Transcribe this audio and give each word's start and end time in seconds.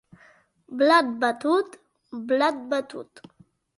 Blat 0.79 1.11
batut, 1.23 1.77
blat 2.33 2.57
batut! 2.73 3.13